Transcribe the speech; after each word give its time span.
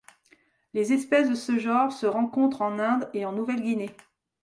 Les 0.73 0.93
espèces 0.93 1.29
de 1.29 1.35
ce 1.35 1.59
genre 1.59 1.91
se 1.91 2.07
rencontrent 2.07 2.63
en 2.63 2.79
Inde 2.79 3.07
et 3.13 3.23
en 3.23 3.33
Nouvelle-Guinée. 3.33 3.95